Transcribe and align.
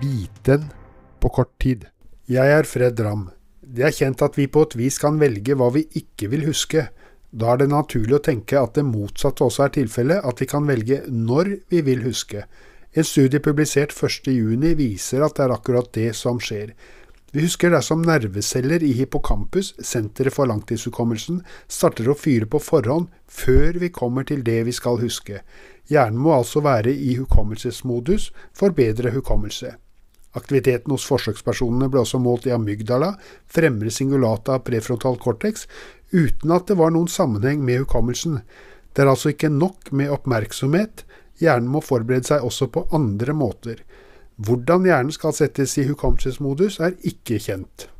biten 0.00 0.64
på 1.20 1.28
kort 1.28 1.52
tid. 1.60 1.84
Jeg 2.30 2.52
er 2.56 2.68
Fred 2.68 3.00
Ramm. 3.04 3.28
Det 3.60 3.84
er 3.86 3.94
kjent 3.94 4.22
at 4.24 4.38
vi 4.38 4.48
på 4.50 4.64
et 4.66 4.76
vis 4.78 4.98
kan 4.98 5.20
velge 5.20 5.54
hva 5.58 5.68
vi 5.74 5.84
ikke 6.00 6.30
vil 6.32 6.46
huske. 6.48 6.88
Da 7.30 7.52
er 7.52 7.60
det 7.60 7.70
naturlig 7.70 8.16
å 8.16 8.24
tenke 8.24 8.58
at 8.58 8.74
det 8.78 8.86
motsatte 8.88 9.44
også 9.46 9.66
er 9.66 9.74
tilfellet, 9.76 10.24
at 10.24 10.40
vi 10.40 10.48
kan 10.50 10.66
velge 10.66 11.02
når 11.06 11.52
vi 11.70 11.82
vil 11.86 12.02
huske. 12.06 12.46
En 12.90 13.06
studie 13.06 13.42
publisert 13.42 13.92
1.6 13.94 14.74
viser 14.78 15.22
at 15.22 15.36
det 15.36 15.44
er 15.44 15.54
akkurat 15.54 15.92
det 15.94 16.10
som 16.18 16.40
skjer. 16.42 16.72
Vi 17.30 17.44
husker 17.44 17.70
dersom 17.70 18.00
nerveceller 18.02 18.82
i 18.82 18.90
hippocampus, 18.98 19.76
senteret 19.78 20.34
for 20.34 20.50
langtidshukommelsen, 20.50 21.44
starter 21.70 22.10
å 22.10 22.16
fyre 22.18 22.48
på 22.50 22.58
forhånd 22.58 23.06
før 23.30 23.78
vi 23.78 23.92
kommer 23.94 24.26
til 24.26 24.42
det 24.42 24.64
vi 24.66 24.74
skal 24.74 24.98
huske. 24.98 25.44
Hjernen 25.90 26.18
må 26.18 26.34
altså 26.34 26.64
være 26.66 26.90
i 26.90 27.14
hukommelsesmodus 27.20 28.32
for 28.50 28.74
bedre 28.74 29.14
hukommelse. 29.14 29.76
Aktiviteten 30.38 30.92
hos 30.94 31.06
forsøkspersonene 31.10 31.88
ble 31.90 32.04
også 32.04 32.20
målt 32.22 32.46
i 32.46 32.54
amygdala, 32.54 33.16
fremre 33.50 33.90
singulata 33.90 34.60
prefrontal 34.62 35.18
cortex, 35.22 35.66
uten 36.14 36.54
at 36.54 36.68
det 36.70 36.78
var 36.78 36.94
noen 36.94 37.10
sammenheng 37.10 37.64
med 37.66 37.82
hukommelsen. 37.82 38.40
Det 38.94 39.02
er 39.02 39.10
altså 39.10 39.32
ikke 39.34 39.50
nok 39.50 39.90
med 39.94 40.12
oppmerksomhet, 40.14 41.04
hjernen 41.42 41.70
må 41.72 41.82
forberede 41.82 42.30
seg 42.30 42.46
også 42.46 42.70
på 42.70 42.86
andre 42.94 43.34
måter. 43.34 43.82
Hvordan 44.40 44.86
hjernen 44.86 45.12
skal 45.12 45.34
settes 45.36 45.76
i 45.80 45.86
hukommelsesmodus, 45.90 46.78
er 46.80 46.94
ikke 47.06 47.40
kjent. 47.42 47.90